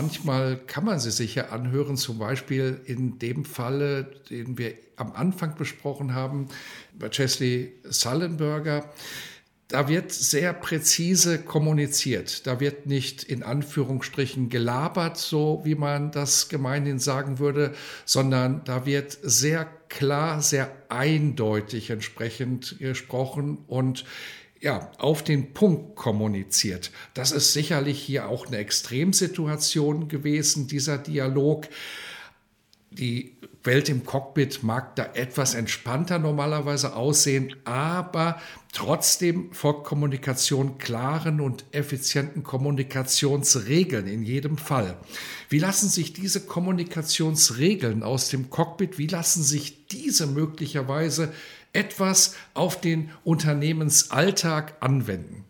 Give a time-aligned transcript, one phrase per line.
[0.00, 5.10] Manchmal kann man sie sich ja anhören, zum Beispiel in dem Falle, den wir am
[5.10, 6.46] Anfang besprochen haben,
[6.96, 8.92] bei Chesley Sullenberger.
[9.66, 12.46] Da wird sehr präzise kommuniziert.
[12.46, 18.86] Da wird nicht in Anführungsstrichen gelabert, so wie man das gemeinhin sagen würde, sondern da
[18.86, 24.04] wird sehr klar, sehr eindeutig entsprechend gesprochen und
[24.60, 26.90] ja, auf den Punkt kommuniziert.
[27.14, 31.68] Das ist sicherlich hier auch eine Extremsituation gewesen, dieser Dialog.
[32.90, 38.40] Die Welt im Cockpit mag da etwas entspannter normalerweise aussehen, aber
[38.72, 44.96] trotzdem folgt Kommunikation klaren und effizienten Kommunikationsregeln in jedem Fall.
[45.50, 51.32] Wie lassen sich diese Kommunikationsregeln aus dem Cockpit, wie lassen sich diese möglicherweise
[51.72, 55.44] etwas auf den Unternehmensalltag anwenden?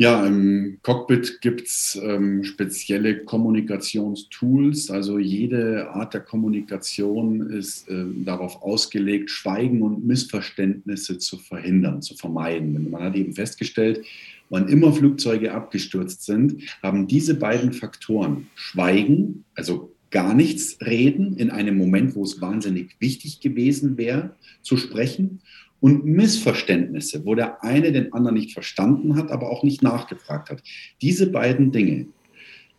[0.00, 4.90] Ja, im Cockpit gibt es ähm, spezielle Kommunikationstools.
[4.90, 12.14] Also jede Art der Kommunikation ist äh, darauf ausgelegt, Schweigen und Missverständnisse zu verhindern, zu
[12.14, 12.90] vermeiden.
[12.90, 14.02] Man hat eben festgestellt,
[14.48, 21.50] wann immer Flugzeuge abgestürzt sind, haben diese beiden Faktoren Schweigen, also gar nichts reden in
[21.50, 25.40] einem Moment, wo es wahnsinnig wichtig gewesen wäre, zu sprechen.
[25.80, 30.62] Und Missverständnisse, wo der eine den anderen nicht verstanden hat, aber auch nicht nachgefragt hat.
[31.00, 32.06] Diese beiden Dinge,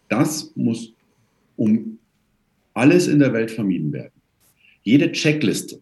[0.08, 0.94] das muss
[1.56, 1.98] um
[2.73, 4.14] alles in der Welt vermieden werden.
[4.84, 5.82] Jede Checkliste,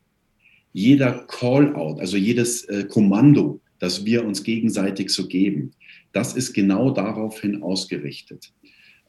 [0.72, 5.72] jeder Call-out, also jedes äh, Kommando, das wir uns gegenseitig so geben,
[6.12, 8.52] das ist genau daraufhin ausgerichtet.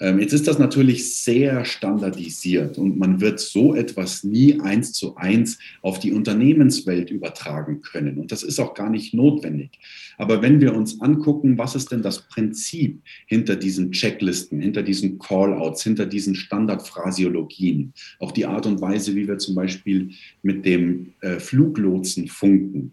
[0.00, 5.16] Ähm, jetzt ist das natürlich sehr standardisiert und man wird so etwas nie eins zu
[5.16, 8.18] eins auf die Unternehmenswelt übertragen können.
[8.18, 9.78] Und das ist auch gar nicht notwendig.
[10.16, 15.18] Aber wenn wir uns angucken, was ist denn das Prinzip hinter diesen Checklisten, hinter diesen
[15.18, 20.10] Callouts, hinter diesen Standardphrasiologien, auch die Art und Weise, wie wir zum Beispiel
[20.42, 22.92] mit dem äh, Fluglotsen funken,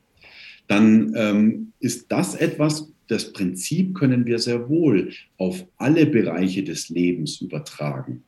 [0.68, 6.90] dann ähm, ist das etwas, das Prinzip können wir sehr wohl auf alle Bereiche des
[6.90, 8.24] Lebens übertragen.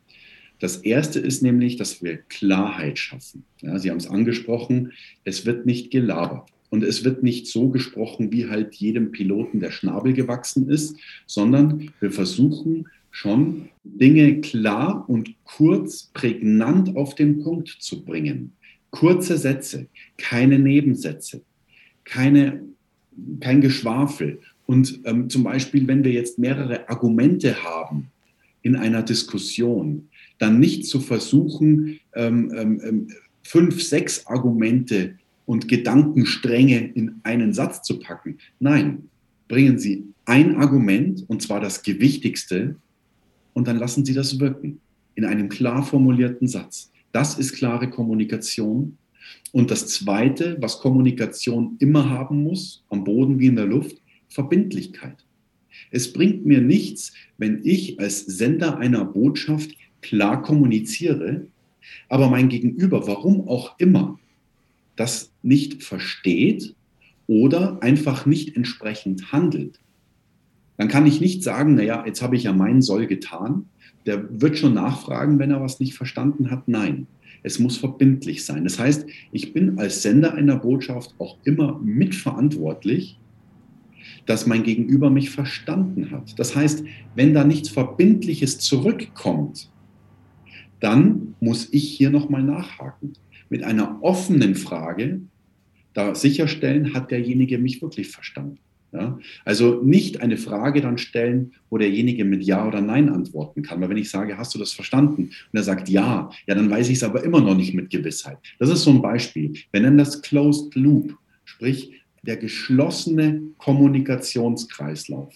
[0.59, 3.45] Das erste ist nämlich, dass wir Klarheit schaffen.
[3.61, 4.91] Ja, Sie haben es angesprochen,
[5.23, 6.49] es wird nicht gelabert.
[6.69, 11.91] Und es wird nicht so gesprochen, wie halt jedem Piloten der Schnabel gewachsen ist, sondern
[11.99, 18.53] wir versuchen schon Dinge klar und kurz, prägnant auf den Punkt zu bringen.
[18.91, 21.41] Kurze Sätze, keine Nebensätze,
[22.03, 22.61] keine,
[23.39, 28.11] kein Geschwafel und ähm, zum Beispiel, wenn wir jetzt mehrere Argumente haben
[28.61, 33.07] in einer Diskussion, dann nicht zu versuchen, ähm, ähm, ähm,
[33.41, 35.15] fünf, sechs Argumente
[35.47, 38.37] und Gedankenstränge in einen Satz zu packen.
[38.59, 39.09] Nein,
[39.47, 42.75] bringen Sie ein Argument, und zwar das gewichtigste,
[43.53, 44.79] und dann lassen Sie das wirken
[45.15, 46.91] in einem klar formulierten Satz.
[47.11, 48.99] Das ist klare Kommunikation.
[49.51, 53.97] Und das Zweite, was Kommunikation immer haben muss, am Boden wie in der Luft,
[54.29, 55.25] Verbindlichkeit.
[55.91, 61.47] Es bringt mir nichts, wenn ich als Sender einer Botschaft klar kommuniziere,
[62.07, 64.19] aber mein Gegenüber, warum auch immer,
[64.95, 66.75] das nicht versteht
[67.27, 69.79] oder einfach nicht entsprechend handelt.
[70.77, 73.65] Dann kann ich nicht sagen, naja, jetzt habe ich ja meinen Soll getan.
[74.05, 76.67] Der wird schon nachfragen, wenn er was nicht verstanden hat.
[76.67, 77.07] Nein,
[77.43, 78.63] es muss verbindlich sein.
[78.63, 83.17] Das heißt, ich bin als Sender einer Botschaft auch immer mitverantwortlich
[84.29, 86.37] dass mein Gegenüber mich verstanden hat.
[86.37, 86.83] Das heißt,
[87.15, 89.71] wenn da nichts Verbindliches zurückkommt,
[90.79, 93.13] dann muss ich hier nochmal nachhaken.
[93.49, 95.21] Mit einer offenen Frage
[95.93, 98.59] da sicherstellen, hat derjenige mich wirklich verstanden.
[98.91, 99.17] Ja?
[99.45, 103.81] Also nicht eine Frage dann stellen, wo derjenige mit Ja oder Nein antworten kann.
[103.81, 105.23] Weil wenn ich sage, hast du das verstanden?
[105.23, 108.37] Und er sagt Ja, ja, dann weiß ich es aber immer noch nicht mit Gewissheit.
[108.59, 109.53] Das ist so ein Beispiel.
[109.71, 111.17] Wir nennen das Closed Loop.
[111.45, 115.33] Sprich, der geschlossene Kommunikationskreislauf.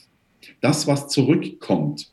[0.62, 2.12] Das, was zurückkommt,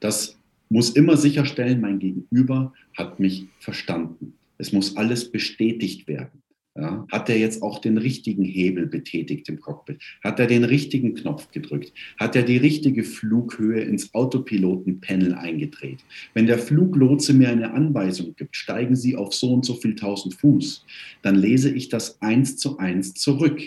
[0.00, 0.36] das
[0.68, 4.34] muss immer sicherstellen, mein Gegenüber hat mich verstanden.
[4.58, 6.39] Es muss alles bestätigt werden.
[6.76, 10.00] Ja, hat er jetzt auch den richtigen Hebel betätigt im Cockpit?
[10.22, 11.92] Hat er den richtigen Knopf gedrückt?
[12.18, 16.04] Hat er die richtige Flughöhe ins Autopilotenpanel eingedreht?
[16.32, 20.34] Wenn der Fluglotse mir eine Anweisung gibt, steigen Sie auf so und so viel tausend
[20.34, 20.86] Fuß,
[21.22, 23.60] dann lese ich das eins zu eins zurück,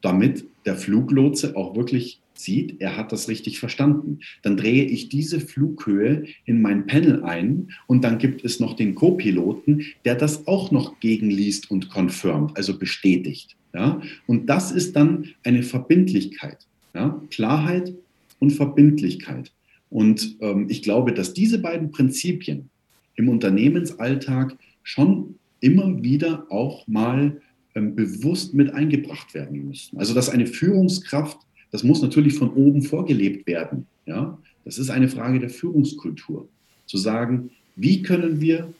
[0.00, 4.20] damit der Fluglotse auch wirklich sieht, er hat das richtig verstanden.
[4.42, 8.94] Dann drehe ich diese Flughöhe in mein Panel ein und dann gibt es noch den
[8.94, 13.56] Co-Piloten, der das auch noch gegenliest und confirmt, also bestätigt.
[13.74, 14.00] Ja?
[14.26, 16.58] Und das ist dann eine Verbindlichkeit.
[16.94, 17.22] Ja?
[17.30, 17.94] Klarheit
[18.38, 19.52] und Verbindlichkeit.
[19.90, 22.70] Und ähm, ich glaube, dass diese beiden Prinzipien
[23.16, 27.40] im Unternehmensalltag schon immer wieder auch mal
[27.74, 29.98] ähm, bewusst mit eingebracht werden müssen.
[29.98, 31.38] Also dass eine Führungskraft
[31.70, 33.86] das muss natürlich von oben vorgelebt werden.
[34.06, 34.38] Ja?
[34.64, 36.48] Das ist eine Frage der Führungskultur.
[36.86, 38.72] Zu sagen, wie können wir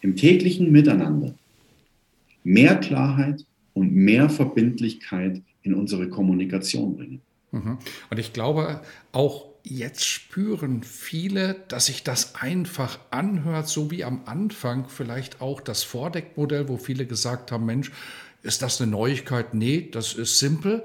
[0.00, 1.34] im täglichen Miteinander
[2.44, 3.44] mehr Klarheit
[3.74, 7.20] und mehr Verbindlichkeit in unsere Kommunikation bringen.
[7.52, 7.78] Mhm.
[8.10, 8.80] Und ich glaube,
[9.12, 15.60] auch jetzt spüren viele, dass sich das einfach anhört, so wie am Anfang vielleicht auch
[15.60, 17.92] das Vordeckmodell, wo viele gesagt haben, Mensch,
[18.42, 19.52] ist das eine Neuigkeit?
[19.52, 20.84] Nee, das ist simpel.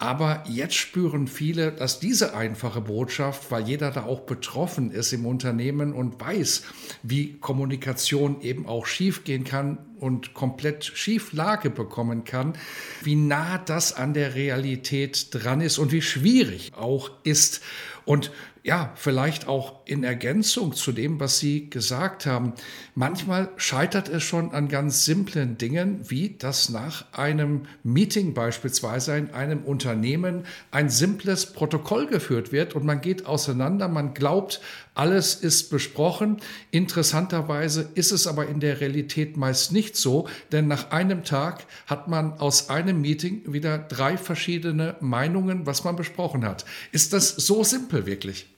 [0.00, 5.26] Aber jetzt spüren viele, dass diese einfache Botschaft, weil jeder da auch betroffen ist im
[5.26, 6.62] Unternehmen und weiß,
[7.02, 12.54] wie Kommunikation eben auch schiefgehen kann und komplett Schieflage bekommen kann,
[13.02, 17.60] wie nah das an der Realität dran ist und wie schwierig auch ist.
[18.06, 18.32] Und
[18.62, 22.52] ja, vielleicht auch in Ergänzung zu dem, was Sie gesagt haben.
[22.94, 29.30] Manchmal scheitert es schon an ganz simplen Dingen, wie dass nach einem Meeting beispielsweise in
[29.30, 34.60] einem Unternehmen ein simples Protokoll geführt wird und man geht auseinander, man glaubt,
[34.94, 36.36] alles ist besprochen.
[36.70, 42.08] Interessanterweise ist es aber in der Realität meist nicht so, denn nach einem Tag hat
[42.08, 46.66] man aus einem Meeting wieder drei verschiedene Meinungen, was man besprochen hat.
[46.92, 48.49] Ist das so simpel wirklich?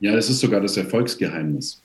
[0.00, 1.82] Ja, das ist sogar das Erfolgsgeheimnis.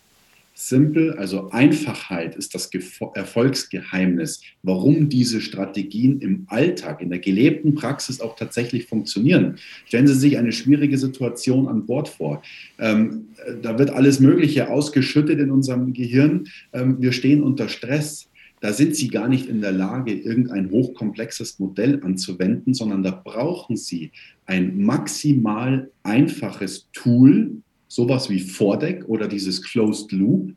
[0.56, 2.70] Simple, also Einfachheit ist das
[3.16, 9.56] Erfolgsgeheimnis, warum diese Strategien im Alltag, in der gelebten Praxis auch tatsächlich funktionieren.
[9.88, 12.44] Stellen Sie sich eine schwierige Situation an Bord vor.
[12.78, 13.30] Ähm,
[13.64, 16.48] da wird alles Mögliche ausgeschüttet in unserem Gehirn.
[16.72, 18.30] Ähm, wir stehen unter Stress.
[18.62, 23.76] Da sind Sie gar nicht in der Lage, irgendein hochkomplexes Modell anzuwenden, sondern da brauchen
[23.76, 24.12] Sie
[24.46, 27.64] ein maximal einfaches Tool,
[27.94, 30.54] sowas wie Vordeck oder dieses Closed Loop,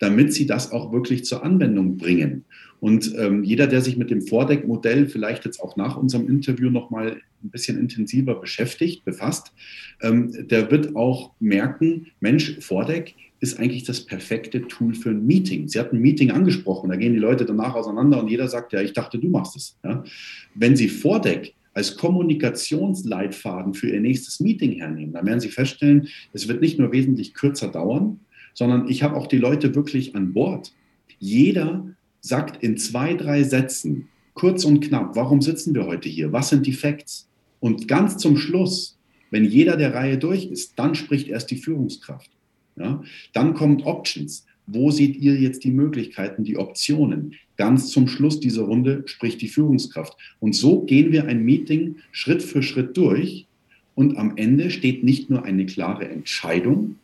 [0.00, 2.44] damit sie das auch wirklich zur Anwendung bringen.
[2.80, 6.90] Und ähm, jeder, der sich mit dem Vordeck-Modell vielleicht jetzt auch nach unserem Interview noch
[6.90, 9.52] mal ein bisschen intensiver beschäftigt, befasst,
[10.02, 15.68] ähm, der wird auch merken, Mensch, Vordeck ist eigentlich das perfekte Tool für ein Meeting.
[15.68, 18.80] Sie hatten ein Meeting angesprochen, da gehen die Leute danach auseinander und jeder sagt, ja,
[18.80, 19.78] ich dachte, du machst es.
[19.84, 20.02] Ja?
[20.54, 26.48] Wenn Sie Vordeck als Kommunikationsleitfaden für Ihr nächstes Meeting hernehmen, dann werden Sie feststellen, es
[26.48, 28.20] wird nicht nur wesentlich kürzer dauern,
[28.54, 30.72] sondern ich habe auch die Leute wirklich an Bord.
[31.18, 31.86] Jeder
[32.20, 36.32] sagt in zwei, drei Sätzen, kurz und knapp, warum sitzen wir heute hier?
[36.32, 37.28] Was sind die Facts?
[37.60, 38.98] Und ganz zum Schluss,
[39.30, 42.30] wenn jeder der Reihe durch ist, dann spricht erst die Führungskraft.
[42.76, 43.02] Ja?
[43.32, 44.46] Dann kommt Options.
[44.66, 47.34] Wo seht ihr jetzt die Möglichkeiten, die Optionen?
[47.56, 50.16] Ganz zum Schluss dieser Runde spricht die Führungskraft.
[50.38, 53.46] Und so gehen wir ein Meeting Schritt für Schritt durch.
[53.94, 56.96] Und am Ende steht nicht nur eine klare Entscheidung,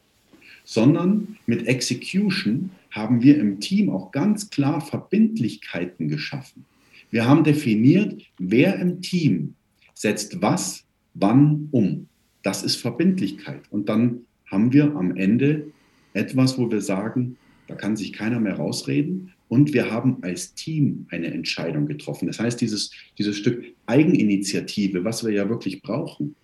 [0.65, 6.65] sondern mit Execution haben wir im Team auch ganz klar Verbindlichkeiten geschaffen.
[7.11, 9.55] Wir haben definiert, wer im Team
[9.95, 10.85] setzt was,
[11.15, 12.09] wann um.
[12.43, 13.63] Das ist Verbindlichkeit.
[13.71, 14.21] Und dann
[14.51, 15.67] haben wir am Ende
[16.15, 17.37] etwas, wo wir sagen,
[17.67, 19.33] da kann sich keiner mehr rausreden.
[19.49, 22.27] Und wir haben als Team eine Entscheidung getroffen.
[22.27, 26.35] Das heißt, dieses, dieses Stück Eigeninitiative, was wir ja wirklich brauchen,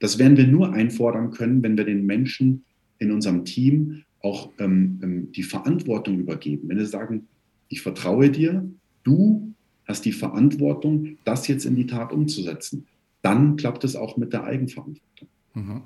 [0.00, 2.64] das werden wir nur einfordern können, wenn wir den Menschen
[2.98, 6.68] in unserem Team auch ähm, ähm die Verantwortung übergeben.
[6.68, 7.26] Wenn sie sagen,
[7.68, 8.68] ich vertraue dir,
[9.04, 9.54] du
[9.86, 12.86] hast die Verantwortung, das jetzt in die Tat umzusetzen,
[13.22, 15.28] dann klappt es auch mit der Eigenverantwortung.
[15.54, 15.82] Mhm.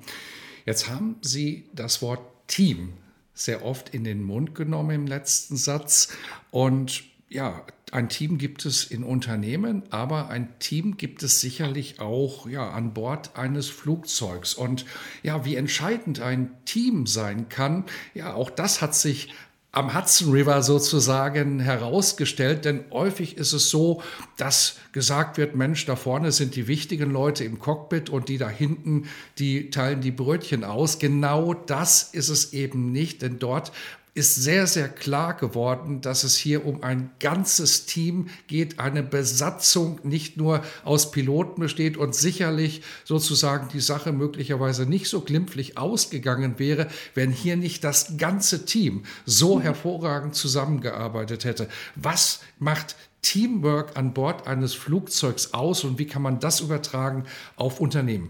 [0.65, 2.89] Jetzt haben Sie das Wort Team
[3.35, 6.07] sehr oft in den Mund genommen im letzten Satz.
[6.49, 12.47] Und ja, ein Team gibt es in Unternehmen, aber ein Team gibt es sicherlich auch
[12.47, 14.53] ja, an Bord eines Flugzeugs.
[14.53, 14.85] Und
[15.21, 19.33] ja, wie entscheidend ein Team sein kann, ja, auch das hat sich
[19.75, 24.01] am Hudson River sozusagen herausgestellt, denn häufig ist es so,
[24.37, 28.47] dass gesagt wird, Mensch, da vorne sind die wichtigen Leute im Cockpit und die da
[28.47, 30.97] hinten, die teilen die Brötchen aus.
[30.97, 33.73] Genau das ist es eben nicht, denn dort
[34.15, 39.99] ist sehr, sehr klar geworden, dass es hier um ein ganzes Team geht, eine Besatzung
[40.03, 46.59] nicht nur aus Piloten besteht und sicherlich sozusagen die Sache möglicherweise nicht so glimpflich ausgegangen
[46.59, 51.67] wäre, wenn hier nicht das ganze Team so hervorragend zusammengearbeitet hätte.
[51.95, 57.25] Was macht Teamwork an Bord eines Flugzeugs aus und wie kann man das übertragen
[57.57, 58.29] auf Unternehmen?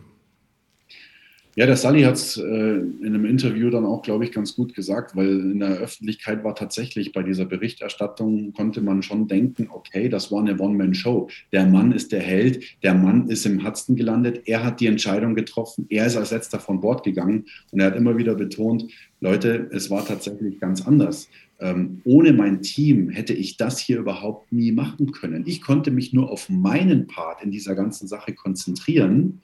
[1.58, 4.76] Ja, der Sally hat es äh, in einem Interview dann auch, glaube ich, ganz gut
[4.76, 10.10] gesagt, weil in der Öffentlichkeit war tatsächlich bei dieser Berichterstattung, konnte man schon denken, okay,
[10.10, 11.30] das war eine One-Man-Show.
[11.54, 15.34] Der Mann ist der Held, der Mann ist im Hudson gelandet, er hat die Entscheidung
[15.34, 19.70] getroffen, er ist als letzter von Bord gegangen und er hat immer wieder betont, Leute,
[19.72, 21.30] es war tatsächlich ganz anders.
[21.62, 25.46] Ähm, ohne mein Team hätte ich das hier überhaupt nie machen können.
[25.48, 29.42] Ich konnte mich nur auf meinen Part in dieser ganzen Sache konzentrieren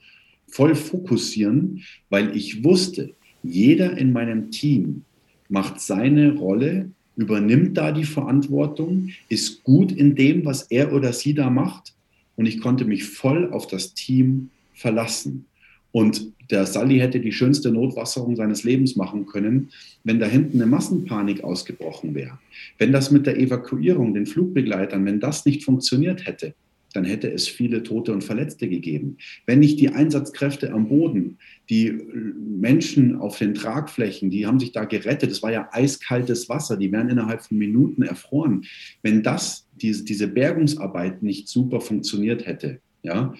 [0.52, 5.02] voll fokussieren, weil ich wusste, jeder in meinem Team
[5.48, 11.34] macht seine Rolle, übernimmt da die Verantwortung, ist gut in dem, was er oder sie
[11.34, 11.94] da macht
[12.36, 15.46] und ich konnte mich voll auf das Team verlassen.
[15.90, 19.70] Und der Sally hätte die schönste Notwasserung seines Lebens machen können,
[20.04, 22.38] wenn da hinten eine Massenpanik ausgebrochen wäre.
[22.78, 26.54] Wenn das mit der Evakuierung, den Flugbegleitern, wenn das nicht funktioniert hätte,
[26.92, 29.16] dann hätte es viele Tote und Verletzte gegeben.
[29.46, 31.38] Wenn nicht die Einsatzkräfte am Boden,
[31.70, 36.76] die Menschen auf den Tragflächen, die haben sich da gerettet, es war ja eiskaltes Wasser,
[36.76, 38.64] die wären innerhalb von Minuten erfroren.
[39.02, 43.34] Wenn das, diese, Bergungsarbeit nicht super funktioniert hätte, ja,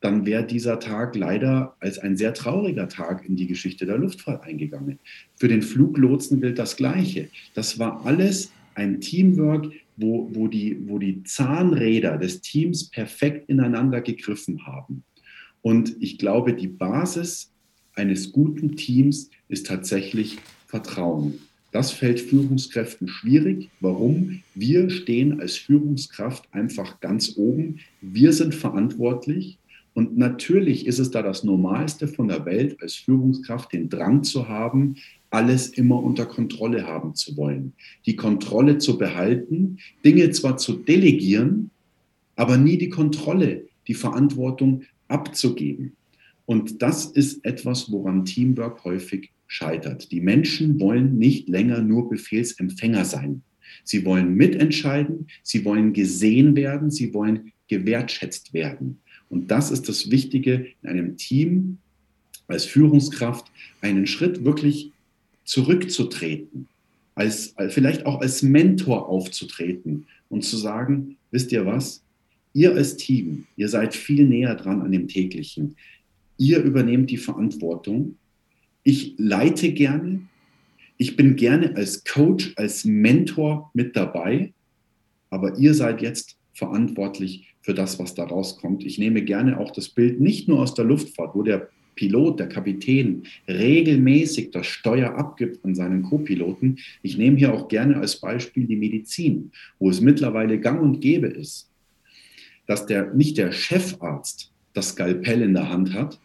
[0.00, 4.42] dann wäre dieser Tag leider als ein sehr trauriger Tag in die Geschichte der Luftfahrt
[4.42, 4.98] eingegangen.
[5.36, 7.28] Für den Fluglotsen gilt das Gleiche.
[7.54, 14.00] Das war alles ein Teamwork, wo, wo, die, wo die Zahnräder des Teams perfekt ineinander
[14.00, 15.04] gegriffen haben.
[15.60, 17.52] Und ich glaube, die Basis
[17.94, 21.38] eines guten Teams ist tatsächlich Vertrauen.
[21.72, 23.70] Das fällt Führungskräften schwierig.
[23.80, 24.42] Warum?
[24.54, 27.80] Wir stehen als Führungskraft einfach ganz oben.
[28.02, 29.58] Wir sind verantwortlich.
[29.94, 34.48] Und natürlich ist es da das Normalste von der Welt, als Führungskraft den Drang zu
[34.48, 34.96] haben,
[35.30, 37.72] alles immer unter Kontrolle haben zu wollen.
[38.06, 41.70] Die Kontrolle zu behalten, Dinge zwar zu delegieren,
[42.36, 45.92] aber nie die Kontrolle, die Verantwortung abzugeben.
[46.46, 50.10] Und das ist etwas, woran Teamwork häufig scheitert.
[50.10, 53.42] Die Menschen wollen nicht länger nur Befehlsempfänger sein.
[53.84, 59.01] Sie wollen mitentscheiden, sie wollen gesehen werden, sie wollen gewertschätzt werden.
[59.32, 61.78] Und das ist das Wichtige in einem Team
[62.48, 63.46] als Führungskraft,
[63.80, 64.92] einen Schritt wirklich
[65.44, 66.68] zurückzutreten,
[67.14, 72.02] als, vielleicht auch als Mentor aufzutreten und zu sagen, wisst ihr was,
[72.52, 75.76] ihr als Team, ihr seid viel näher dran an dem täglichen.
[76.36, 78.16] Ihr übernehmt die Verantwortung.
[78.82, 80.28] Ich leite gerne.
[80.98, 84.52] Ich bin gerne als Coach, als Mentor mit dabei.
[85.30, 88.84] Aber ihr seid jetzt verantwortlich für das, was da rauskommt.
[88.84, 92.48] Ich nehme gerne auch das Bild nicht nur aus der Luftfahrt, wo der Pilot, der
[92.48, 96.78] Kapitän regelmäßig das Steuer abgibt an seinen Co-Piloten.
[97.02, 101.28] Ich nehme hier auch gerne als Beispiel die Medizin, wo es mittlerweile gang und gäbe
[101.28, 101.68] ist,
[102.66, 106.18] dass der, nicht der Chefarzt das Skalpell in der Hand hat,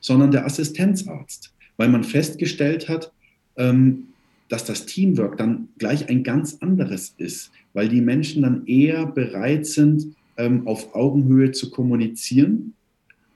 [0.00, 3.12] sondern der Assistenzarzt, weil man festgestellt hat,
[3.56, 4.08] ähm,
[4.48, 9.66] dass das Teamwork dann gleich ein ganz anderes ist, weil die Menschen dann eher bereit
[9.66, 10.14] sind,
[10.64, 12.74] auf Augenhöhe zu kommunizieren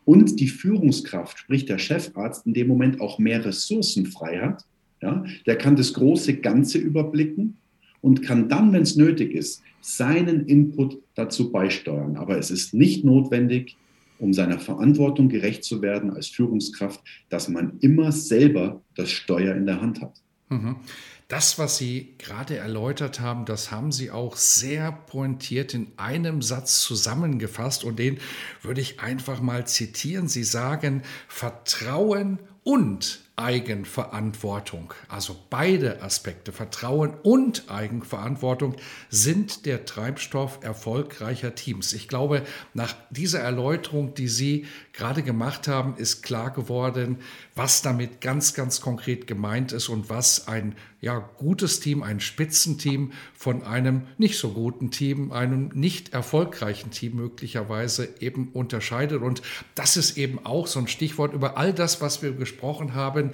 [0.05, 4.65] und die Führungskraft, sprich der Chefarzt, in dem Moment auch mehr Ressourcen frei hat.
[5.03, 7.59] Ja, der kann das große Ganze überblicken
[8.01, 12.17] und kann dann, wenn es nötig ist, seinen Input dazu beisteuern.
[12.17, 13.77] Aber es ist nicht notwendig,
[14.19, 19.67] um seiner Verantwortung gerecht zu werden als Führungskraft, dass man immer selber das Steuer in
[19.67, 20.23] der Hand hat.
[20.49, 20.77] Mhm.
[21.29, 26.81] Das, was Sie gerade erläutert haben, das haben Sie auch sehr pointiert in einem Satz
[26.83, 28.21] zusammengefasst und den
[28.63, 30.29] würde ich einfach mal zitieren.
[30.29, 38.77] Sie sagen, Vertrauen und Eigenverantwortung, also beide Aspekte, Vertrauen und Eigenverantwortung,
[39.11, 41.93] sind der Treibstoff erfolgreicher Teams.
[41.93, 42.43] Ich glaube,
[42.73, 47.19] nach dieser Erläuterung, die Sie gerade gemacht haben, ist klar geworden,
[47.55, 53.13] was damit ganz, ganz konkret gemeint ist und was ein ja, gutes Team, ein Spitzenteam
[53.35, 59.21] von einem nicht so guten Team, einem nicht erfolgreichen Team möglicherweise eben unterscheidet.
[59.21, 59.43] Und
[59.75, 63.33] das ist eben auch so ein Stichwort über all das, was wir gesprochen haben.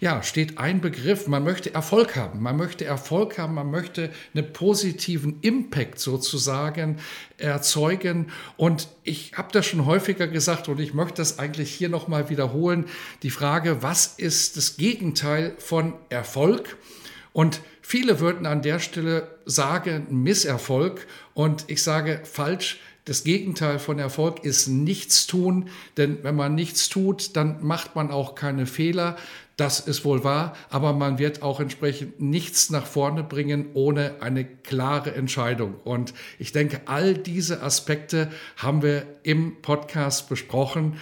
[0.00, 2.42] Ja, steht ein Begriff, man möchte Erfolg haben.
[2.42, 6.98] Man möchte Erfolg haben, man möchte einen positiven Impact sozusagen
[7.40, 8.30] erzeugen.
[8.56, 12.86] Und ich habe das schon häufiger gesagt und ich möchte das eigentlich hier nochmal wiederholen.
[13.22, 16.76] Die Frage, was ist das Gegenteil von Erfolg?
[17.32, 22.80] Und viele würden an der Stelle sagen Misserfolg und ich sage falsch.
[23.06, 28.10] Das Gegenteil von Erfolg ist nichts tun, denn wenn man nichts tut, dann macht man
[28.10, 29.16] auch keine Fehler.
[29.60, 34.46] Das ist wohl wahr, aber man wird auch entsprechend nichts nach vorne bringen ohne eine
[34.46, 35.74] klare Entscheidung.
[35.84, 40.96] Und ich denke, all diese Aspekte haben wir im Podcast besprochen.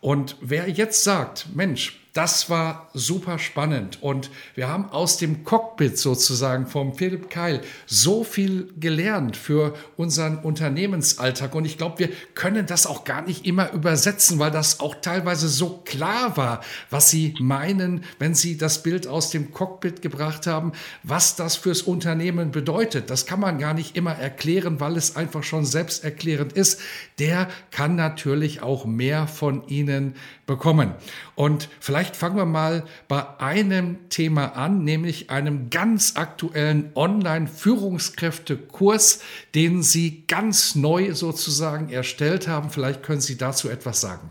[0.00, 5.98] Und wer jetzt sagt, Mensch, das war super spannend und wir haben aus dem Cockpit
[5.98, 12.66] sozusagen vom Philipp Keil so viel gelernt für unseren Unternehmensalltag und ich glaube, wir können
[12.66, 17.34] das auch gar nicht immer übersetzen, weil das auch teilweise so klar war, was Sie
[17.40, 20.70] meinen, wenn Sie das Bild aus dem Cockpit gebracht haben,
[21.02, 23.10] was das fürs Unternehmen bedeutet.
[23.10, 26.80] Das kann man gar nicht immer erklären, weil es einfach schon selbsterklärend ist.
[27.18, 30.14] Der kann natürlich auch mehr von Ihnen
[30.46, 30.94] bekommen.
[31.34, 39.20] Und vielleicht fangen wir mal bei einem Thema an, nämlich einem ganz aktuellen Online-Führungskräftekurs,
[39.54, 42.70] den Sie ganz neu sozusagen erstellt haben.
[42.70, 44.30] Vielleicht können Sie dazu etwas sagen.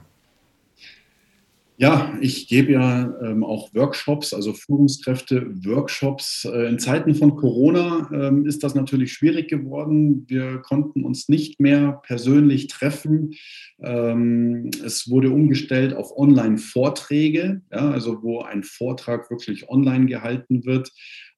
[1.77, 6.46] Ja, ich gebe ja ähm, auch Workshops, also Führungskräfte-Workshops.
[6.46, 10.25] Äh, in Zeiten von Corona ähm, ist das natürlich schwierig geworden.
[10.27, 13.34] Wir konnten uns nicht mehr persönlich treffen.
[13.83, 20.91] Ähm, es wurde umgestellt auf Online-Vorträge, ja, also wo ein Vortrag wirklich online gehalten wird.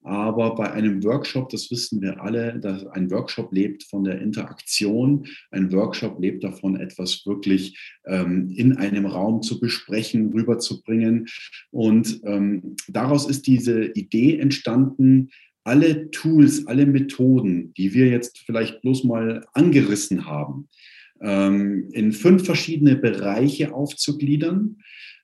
[0.06, 5.26] Aber bei einem Workshop, das wissen wir alle, dass ein Workshop lebt von der Interaktion.
[5.50, 7.76] Ein Workshop lebt davon, etwas wirklich
[8.06, 11.28] ähm, in einem Raum zu besprechen, rüberzubringen.
[11.72, 15.32] Und ähm, daraus ist diese Idee entstanden,
[15.64, 20.70] alle Tools, alle Methoden, die wir jetzt vielleicht bloß mal angerissen haben,
[21.22, 24.78] ähm, in fünf verschiedene Bereiche aufzugliedern,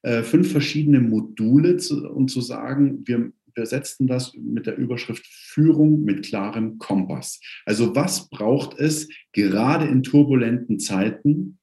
[0.03, 6.03] äh, fünf verschiedene Module zu, und zu sagen, wir besetzten das mit der Überschrift Führung
[6.03, 7.39] mit klarem Kompass.
[7.65, 11.59] Also was braucht es gerade in turbulenten Zeiten,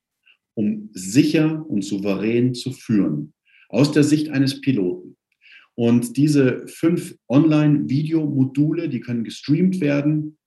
[0.54, 3.32] um sicher und souverän zu führen?
[3.70, 5.16] Aus der Sicht eines Piloten.
[5.74, 10.37] Und diese fünf Online-Video-Module, die können gestreamt werden.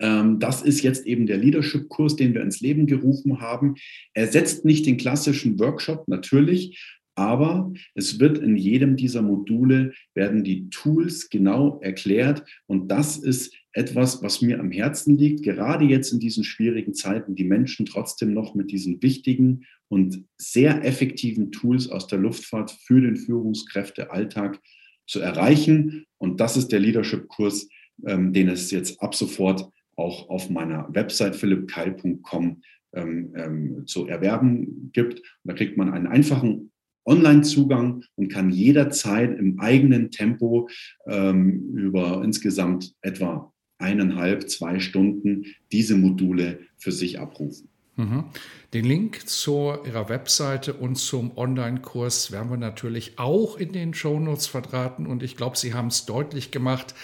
[0.00, 3.74] Ähm, das ist jetzt eben der Leadership-Kurs, den wir ins Leben gerufen haben.
[4.14, 6.78] Er setzt nicht den klassischen Workshop, natürlich,
[7.14, 13.54] aber es wird in jedem dieser Module werden die Tools genau erklärt und das ist
[13.74, 18.32] etwas, was mir am Herzen liegt, gerade jetzt in diesen schwierigen Zeiten, die Menschen trotzdem
[18.32, 24.58] noch mit diesen wichtigen und sehr effektiven Tools aus der Luftfahrt für den Führungskräftealltag
[25.06, 26.06] zu erreichen.
[26.18, 27.68] Und das ist der Leadership-Kurs,
[28.06, 32.62] ähm, den es jetzt ab sofort auch auf meiner Website philippkeil.com
[32.94, 35.18] ähm, ähm, zu erwerben gibt.
[35.20, 36.70] Und da kriegt man einen einfachen
[37.04, 40.68] Online-Zugang und kann jederzeit im eigenen Tempo
[41.06, 47.68] ähm, über insgesamt etwa eineinhalb, zwei Stunden diese Module für sich abrufen.
[47.96, 48.24] Mhm.
[48.72, 54.46] Den Link zu Ihrer Webseite und zum Online-Kurs werden wir natürlich auch in den Shownotes
[54.46, 56.94] verdrahten und ich glaube, Sie haben es deutlich gemacht.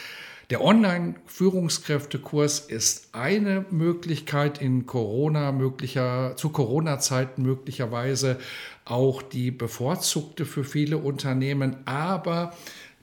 [0.51, 8.39] Der Online-Führungskräftekurs ist eine Möglichkeit in Corona möglicher, zu Corona-Zeiten möglicherweise
[8.87, 12.55] auch die bevorzugte für viele Unternehmen, aber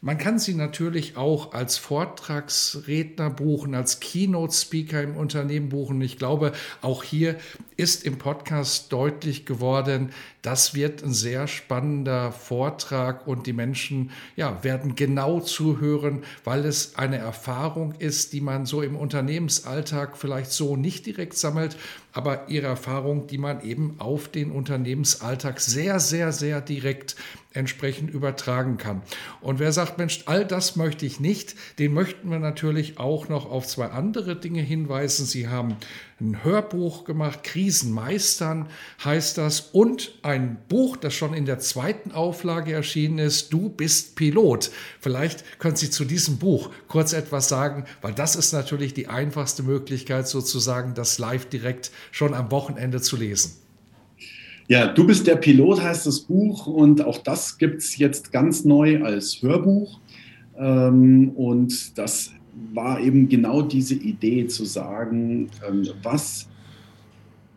[0.05, 5.99] man kann sie natürlich auch als Vortragsredner buchen, als Keynote-Speaker im Unternehmen buchen.
[6.01, 6.51] Ich glaube,
[6.83, 7.37] auch hier
[7.75, 10.11] ist im Podcast deutlich geworden,
[10.43, 16.97] das wird ein sehr spannender Vortrag und die Menschen ja, werden genau zuhören, weil es
[16.97, 21.77] eine Erfahrung ist, die man so im Unternehmensalltag vielleicht so nicht direkt sammelt,
[22.13, 27.15] aber ihre Erfahrung, die man eben auf den Unternehmensalltag sehr, sehr, sehr direkt
[27.55, 29.01] entsprechend übertragen kann.
[29.41, 33.49] Und wer sagt, Mensch, all das möchte ich nicht, den möchten wir natürlich auch noch
[33.49, 35.25] auf zwei andere Dinge hinweisen.
[35.25, 35.77] Sie haben
[36.19, 38.69] ein Hörbuch gemacht, Krisen meistern
[39.03, 44.15] heißt das, und ein Buch, das schon in der zweiten Auflage erschienen ist, Du bist
[44.15, 44.71] Pilot.
[44.99, 49.63] Vielleicht können Sie zu diesem Buch kurz etwas sagen, weil das ist natürlich die einfachste
[49.63, 53.64] Möglichkeit, sozusagen das live direkt schon am Wochenende zu lesen.
[54.67, 58.65] Ja, Du bist der Pilot heißt das Buch und auch das gibt es jetzt ganz
[58.65, 59.99] neu als Hörbuch.
[60.57, 62.31] Ähm, und das
[62.73, 66.49] war eben genau diese Idee zu sagen, ähm, was,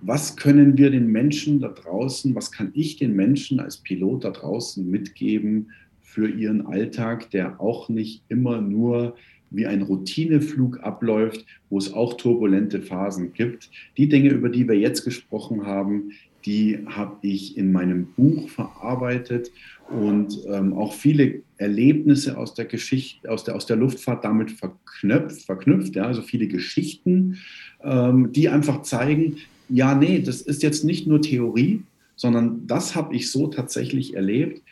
[0.02, 4.30] was können wir den Menschen da draußen, was kann ich den Menschen als Pilot da
[4.30, 5.70] draußen mitgeben
[6.02, 9.14] für ihren Alltag, der auch nicht immer nur
[9.50, 13.70] wie ein Routineflug abläuft, wo es auch turbulente Phasen gibt.
[13.96, 16.10] Die Dinge, über die wir jetzt gesprochen haben,
[16.48, 19.50] die habe ich in meinem Buch verarbeitet
[19.90, 25.42] und ähm, auch viele Erlebnisse aus der Geschichte, aus der, aus der Luftfahrt damit verknüpft,
[25.42, 27.36] verknüpft ja, also viele Geschichten,
[27.84, 29.36] ähm, die einfach zeigen,
[29.68, 31.82] ja, nee, das ist jetzt nicht nur Theorie,
[32.16, 34.62] sondern das habe ich so tatsächlich erlebt.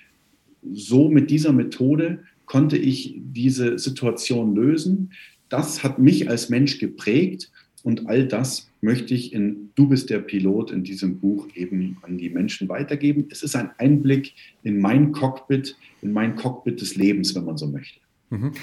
[0.72, 5.12] So mit dieser Methode konnte ich diese Situation lösen.
[5.50, 7.50] Das hat mich als Mensch geprägt
[7.86, 12.18] und all das möchte ich in Du bist der Pilot in diesem Buch eben an
[12.18, 13.28] die Menschen weitergeben.
[13.30, 17.68] Es ist ein Einblick in mein Cockpit, in mein Cockpit des Lebens, wenn man so
[17.68, 18.00] möchte.
[18.30, 18.54] Mhm.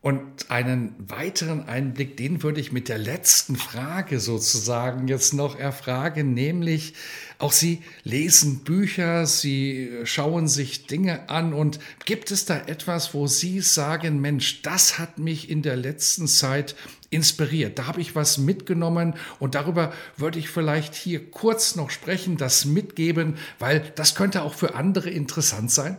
[0.00, 6.32] Und einen weiteren Einblick, den würde ich mit der letzten Frage sozusagen jetzt noch erfragen,
[6.32, 6.94] nämlich
[7.38, 13.26] auch Sie lesen Bücher, Sie schauen sich Dinge an und gibt es da etwas, wo
[13.26, 16.76] Sie sagen, Mensch, das hat mich in der letzten Zeit
[17.10, 22.36] inspiriert, da habe ich was mitgenommen und darüber würde ich vielleicht hier kurz noch sprechen,
[22.36, 25.98] das mitgeben, weil das könnte auch für andere interessant sein?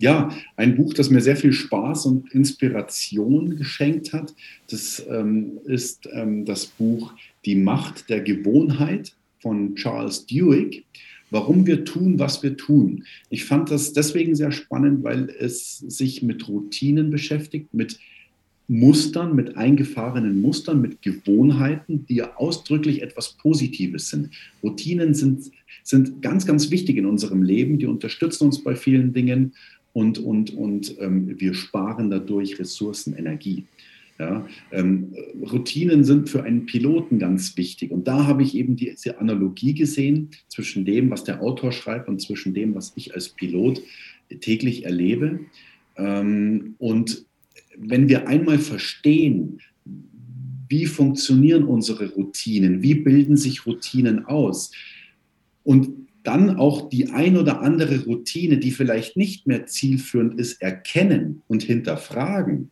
[0.00, 4.34] ja, ein Buch, das mir sehr viel Spaß und Inspiration geschenkt hat.
[4.70, 7.12] Das ähm, ist ähm, das Buch
[7.44, 10.84] Die Macht der Gewohnheit von Charles Duhigg.
[11.30, 13.04] Warum wir tun, was wir tun.
[13.28, 18.00] Ich fand das deswegen sehr spannend, weil es sich mit Routinen beschäftigt, mit
[18.70, 24.30] Mustern, mit eingefahrenen Mustern, mit Gewohnheiten, die ja ausdrücklich etwas Positives sind.
[24.62, 25.50] Routinen sind,
[25.82, 27.80] sind ganz, ganz wichtig in unserem Leben.
[27.80, 29.54] Die unterstützen uns bei vielen Dingen
[29.92, 33.64] und, und, und ähm, wir sparen dadurch Ressourcen, Energie.
[34.20, 35.14] Ja, ähm,
[35.50, 37.90] Routinen sind für einen Piloten ganz wichtig.
[37.90, 42.20] Und da habe ich eben diese Analogie gesehen zwischen dem, was der Autor schreibt und
[42.20, 43.82] zwischen dem, was ich als Pilot
[44.40, 45.40] täglich erlebe.
[45.96, 47.24] Ähm, und
[47.82, 49.60] wenn wir einmal verstehen,
[50.68, 54.70] wie funktionieren unsere Routinen, wie bilden sich Routinen aus
[55.64, 55.90] und
[56.22, 61.62] dann auch die ein oder andere Routine, die vielleicht nicht mehr zielführend ist, erkennen und
[61.62, 62.70] hinterfragen,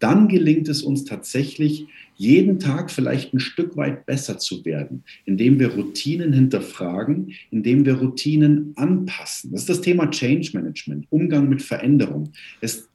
[0.00, 1.86] dann gelingt es uns tatsächlich,
[2.16, 7.94] jeden Tag vielleicht ein Stück weit besser zu werden, indem wir Routinen hinterfragen, indem wir
[7.94, 9.52] Routinen anpassen.
[9.52, 12.32] Das ist das Thema Change Management, Umgang mit Veränderung.
[12.60, 12.89] Es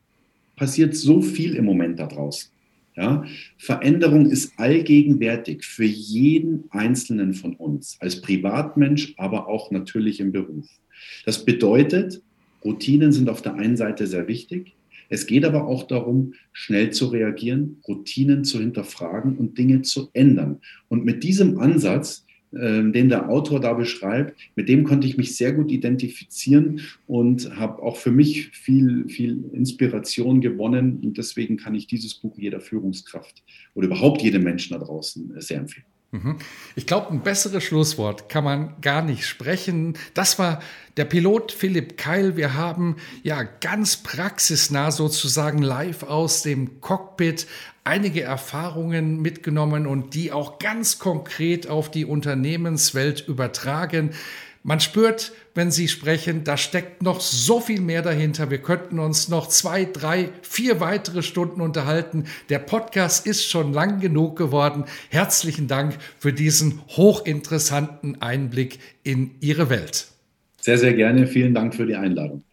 [0.55, 2.51] passiert so viel im Moment da draußen.
[2.95, 3.25] Ja?
[3.57, 10.67] Veränderung ist allgegenwärtig für jeden Einzelnen von uns, als Privatmensch, aber auch natürlich im Beruf.
[11.25, 12.21] Das bedeutet,
[12.63, 14.73] Routinen sind auf der einen Seite sehr wichtig.
[15.07, 20.61] Es geht aber auch darum, schnell zu reagieren, Routinen zu hinterfragen und Dinge zu ändern.
[20.87, 22.24] Und mit diesem Ansatz
[22.55, 27.83] den der Autor da beschreibt, mit dem konnte ich mich sehr gut identifizieren und habe
[27.83, 30.99] auch für mich viel, viel Inspiration gewonnen.
[31.03, 35.41] Und deswegen kann ich dieses Buch jeder Führungskraft oder überhaupt jedem Menschen da draußen äh,
[35.41, 35.85] sehr empfehlen.
[36.11, 36.37] Mhm.
[36.75, 39.97] Ich glaube, ein besseres Schlusswort kann man gar nicht sprechen.
[40.13, 40.61] Das war
[40.97, 42.37] der Pilot Philipp Keil.
[42.37, 47.47] Wir haben ja ganz praxisnah sozusagen live aus dem Cockpit
[47.85, 54.11] einige Erfahrungen mitgenommen und die auch ganz konkret auf die Unternehmenswelt übertragen.
[54.63, 58.49] Man spürt, wenn Sie sprechen, da steckt noch so viel mehr dahinter.
[58.49, 62.25] Wir könnten uns noch zwei, drei, vier weitere Stunden unterhalten.
[62.49, 64.85] Der Podcast ist schon lang genug geworden.
[65.09, 70.07] Herzlichen Dank für diesen hochinteressanten Einblick in Ihre Welt.
[70.59, 71.27] Sehr, sehr gerne.
[71.27, 72.43] Vielen Dank für die Einladung.